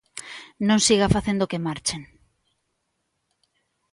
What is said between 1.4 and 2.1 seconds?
que marchen.